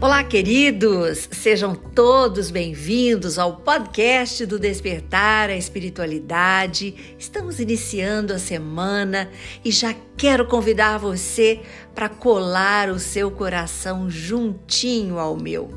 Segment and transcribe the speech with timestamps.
[0.00, 1.28] Olá, queridos!
[1.32, 7.16] Sejam todos bem-vindos ao podcast do Despertar a Espiritualidade.
[7.18, 9.28] Estamos iniciando a semana
[9.64, 11.62] e já quero convidar você
[11.96, 15.76] para colar o seu coração juntinho ao meu.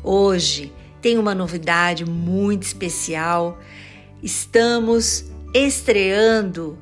[0.00, 0.72] Hoje
[1.02, 3.58] tem uma novidade muito especial.
[4.22, 6.78] Estamos estreando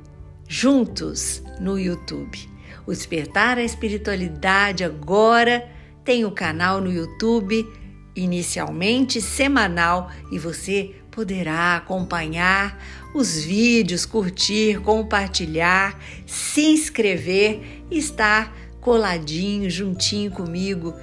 [0.46, 2.46] juntos no YouTube.
[2.86, 5.72] O Despertar a Espiritualidade agora
[6.04, 7.66] tem o canal no YouTube,
[8.14, 12.82] inicialmente semanal, e você poderá acompanhar
[13.14, 20.94] os vídeos, curtir, compartilhar, se inscrever e estar coladinho, juntinho comigo,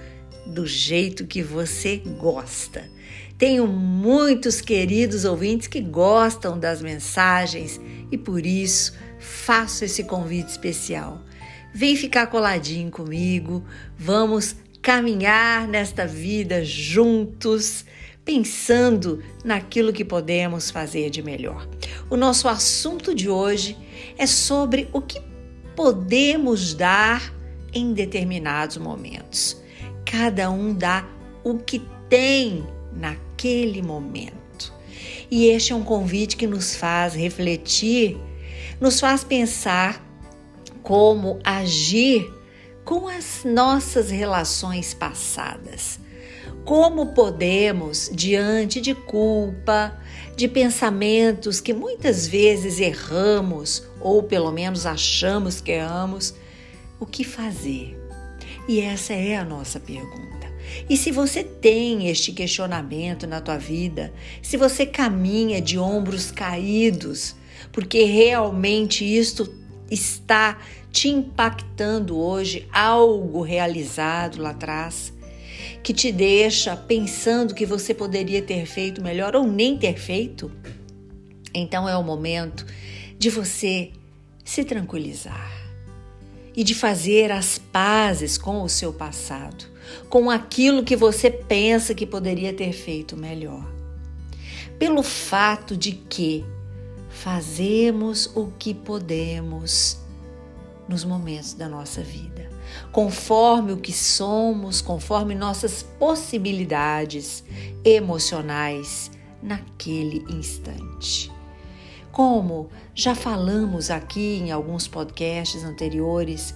[0.46, 2.90] do jeito que você gosta.
[3.38, 7.82] Tenho muitos queridos ouvintes que gostam das mensagens
[8.12, 11.24] e por isso faço esse convite especial.
[11.74, 13.64] Vem ficar coladinho comigo,
[13.98, 17.86] vamos caminhar nesta vida juntos,
[18.26, 21.68] pensando naquilo que podemos fazer de melhor.
[22.10, 23.78] O nosso assunto de hoje
[24.18, 25.22] é sobre o que
[25.76, 27.34] podemos dar
[27.74, 29.62] em determinados momentos.
[30.06, 31.08] Cada um dá
[31.44, 34.74] o que tem naquele momento.
[35.30, 38.18] E este é um convite que nos faz refletir,
[38.80, 40.06] nos faz pensar
[40.84, 42.30] como agir
[42.92, 45.98] com as nossas relações passadas.
[46.66, 49.98] Como podemos, diante de culpa,
[50.36, 56.34] de pensamentos que muitas vezes erramos, ou pelo menos achamos que erramos,
[57.00, 57.98] o que fazer?
[58.68, 60.52] E essa é a nossa pergunta.
[60.90, 67.38] E se você tem este questionamento na tua vida, se você caminha de ombros caídos,
[67.72, 69.50] porque realmente isto
[69.90, 70.60] está
[70.92, 75.14] te impactando hoje, algo realizado lá atrás,
[75.82, 80.52] que te deixa pensando que você poderia ter feito melhor ou nem ter feito,
[81.54, 82.66] então é o momento
[83.18, 83.92] de você
[84.44, 85.52] se tranquilizar
[86.56, 89.66] e de fazer as pazes com o seu passado,
[90.10, 93.66] com aquilo que você pensa que poderia ter feito melhor.
[94.78, 96.44] Pelo fato de que
[97.10, 100.01] fazemos o que podemos
[100.92, 102.50] nos momentos da nossa vida,
[102.92, 107.46] conforme o que somos, conforme nossas possibilidades
[107.84, 109.10] emocionais
[109.42, 111.32] naquele instante.
[112.12, 116.54] Como já falamos aqui em alguns podcasts anteriores,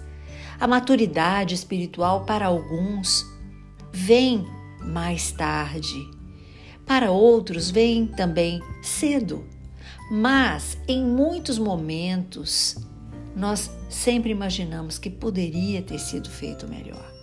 [0.59, 3.25] a maturidade espiritual para alguns
[3.93, 4.45] vem
[4.81, 6.11] mais tarde,
[6.85, 9.45] para outros vem também cedo.
[10.11, 12.75] Mas em muitos momentos
[13.35, 17.13] nós sempre imaginamos que poderia ter sido feito melhor.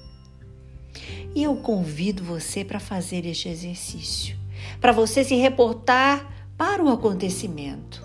[1.35, 4.37] E eu convido você para fazer este exercício,
[4.81, 8.03] para você se reportar para o acontecimento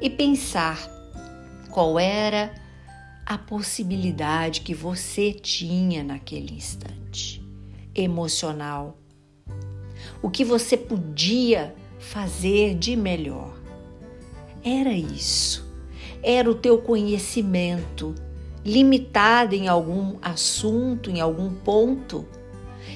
[0.00, 0.78] e pensar
[1.70, 2.54] qual era
[3.26, 7.42] a possibilidade que você tinha naquele instante
[7.94, 8.98] emocional.
[10.22, 13.54] O que você podia fazer de melhor.
[14.64, 15.69] Era isso.
[16.22, 18.14] Era o teu conhecimento
[18.64, 22.26] limitado em algum assunto, em algum ponto,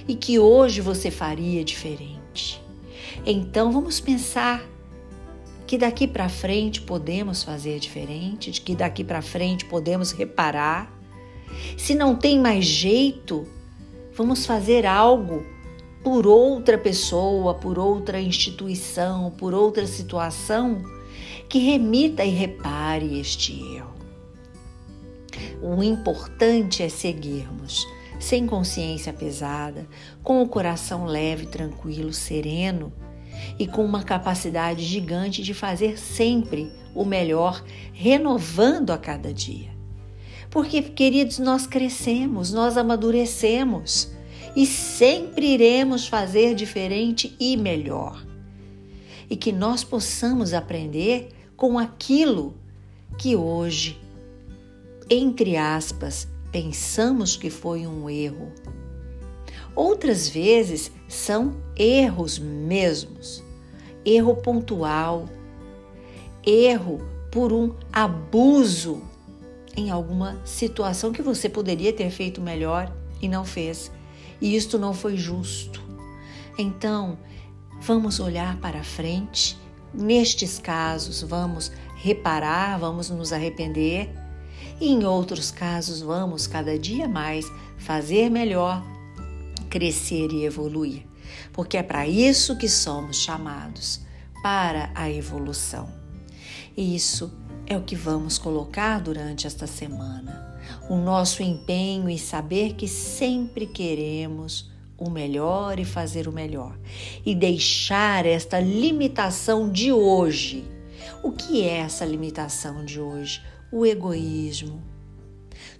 [0.06, 2.62] e que hoje você faria diferente.
[3.24, 4.62] Então vamos pensar
[5.66, 10.92] que daqui para frente podemos fazer diferente, de que daqui para frente podemos reparar.
[11.78, 13.46] Se não tem mais jeito,
[14.14, 15.44] vamos fazer algo
[16.02, 20.82] por outra pessoa, por outra instituição, por outra situação
[21.54, 23.94] que remita e repare este erro.
[25.62, 27.86] O importante é seguirmos,
[28.18, 29.86] sem consciência pesada,
[30.20, 32.92] com o coração leve, tranquilo, sereno
[33.56, 39.70] e com uma capacidade gigante de fazer sempre o melhor, renovando a cada dia.
[40.50, 44.10] Porque, queridos, nós crescemos, nós amadurecemos
[44.56, 48.26] e sempre iremos fazer diferente e melhor
[49.30, 52.54] e que nós possamos aprender com aquilo
[53.18, 54.00] que hoje,
[55.08, 58.52] entre aspas, pensamos que foi um erro.
[59.74, 63.42] Outras vezes são erros mesmos,
[64.04, 65.28] erro pontual,
[66.46, 69.02] erro por um abuso
[69.76, 73.90] em alguma situação que você poderia ter feito melhor e não fez.
[74.40, 75.82] E isto não foi justo.
[76.56, 77.18] Então,
[77.86, 79.58] Vamos olhar para frente.
[79.94, 84.10] Nestes casos, vamos reparar, vamos nos arrepender.
[84.80, 87.46] E em outros casos, vamos cada dia mais
[87.78, 88.82] fazer melhor,
[89.70, 91.06] crescer e evoluir,
[91.52, 94.00] porque é para isso que somos chamados
[94.42, 95.88] para a evolução.
[96.76, 97.32] E isso
[97.66, 100.58] é o que vamos colocar durante esta semana.
[100.90, 106.78] O nosso empenho em saber que sempre queremos o melhor e fazer o melhor.
[107.24, 110.64] E deixar esta limitação de hoje.
[111.22, 113.42] O que é essa limitação de hoje?
[113.72, 114.82] O egoísmo.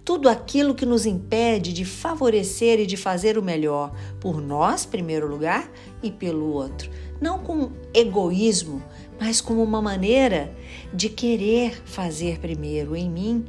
[0.03, 5.27] Tudo aquilo que nos impede de favorecer e de fazer o melhor por nós, primeiro
[5.27, 5.69] lugar,
[6.03, 6.91] e pelo outro.
[7.19, 8.83] Não com egoísmo,
[9.19, 10.53] mas como uma maneira
[10.93, 13.45] de querer fazer primeiro em mim,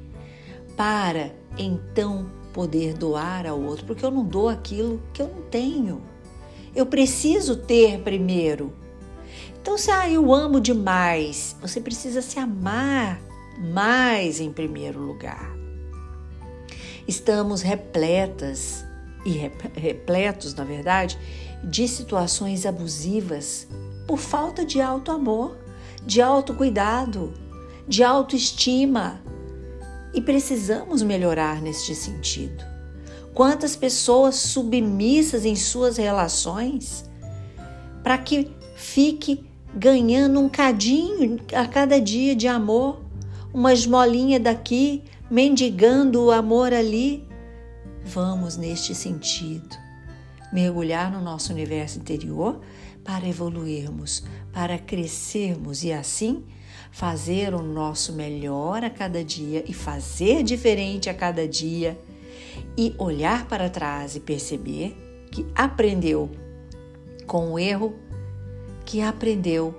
[0.77, 6.01] para então poder doar ao outro, porque eu não dou aquilo que eu não tenho.
[6.75, 8.73] Eu preciso ter primeiro.
[9.61, 13.21] Então, se ah, eu amo demais, você precisa se amar
[13.59, 15.55] mais em primeiro lugar.
[17.07, 18.83] Estamos repletas
[19.27, 19.33] e
[19.79, 21.19] repletos, na verdade,
[21.63, 23.69] de situações abusivas
[24.07, 25.59] por falta de alto amor,
[26.07, 27.35] de autocuidado,
[27.87, 29.21] de autoestima,
[30.17, 32.65] e precisamos melhorar neste sentido.
[33.35, 37.05] Quantas pessoas submissas em suas relações
[38.03, 43.03] para que fique ganhando um cadinho a cada dia de amor,
[43.53, 47.29] uma esmolinha daqui, mendigando o amor ali.
[48.03, 49.77] Vamos neste sentido
[50.51, 52.61] mergulhar no nosso universo interior
[53.05, 56.43] para evoluirmos, para crescermos e assim
[56.97, 62.01] fazer o nosso melhor a cada dia e fazer diferente a cada dia
[62.75, 64.97] e olhar para trás e perceber
[65.31, 66.31] que aprendeu
[67.27, 67.95] com o erro,
[68.87, 69.77] que aprendeu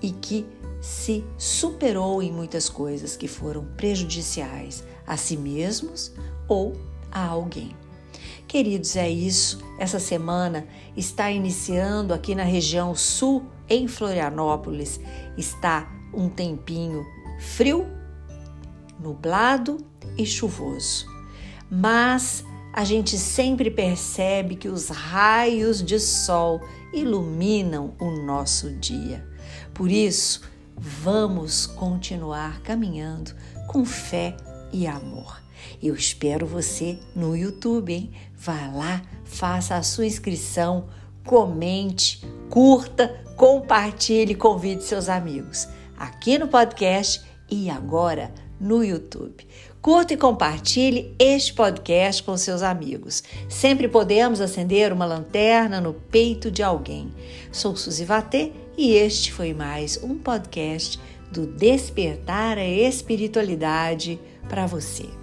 [0.00, 0.46] e que
[0.80, 6.12] se superou em muitas coisas que foram prejudiciais a si mesmos
[6.46, 6.76] ou
[7.10, 7.74] a alguém.
[8.46, 9.58] Queridos, é isso.
[9.76, 15.00] Essa semana está iniciando aqui na região sul, em Florianópolis.
[15.36, 17.06] Está um tempinho
[17.38, 17.86] frio,
[18.98, 19.78] nublado
[20.16, 21.06] e chuvoso.
[21.70, 26.60] Mas a gente sempre percebe que os raios de sol
[26.92, 29.26] iluminam o nosso dia.
[29.72, 30.42] Por isso,
[30.76, 33.34] vamos continuar caminhando
[33.66, 34.36] com fé
[34.72, 35.40] e amor.
[35.82, 38.10] Eu espero você no YouTube, hein?
[38.34, 40.88] Vá lá, faça a sua inscrição,
[41.24, 45.68] comente, curta, compartilhe, convide seus amigos
[46.00, 49.46] aqui no podcast e agora no YouTube.
[49.82, 53.22] Curta e compartilhe este podcast com seus amigos.
[53.48, 57.12] Sempre podemos acender uma lanterna no peito de alguém.
[57.52, 60.98] Sou Suzy Vatê e este foi mais um podcast
[61.30, 64.18] do Despertar a Espiritualidade
[64.48, 65.19] para você.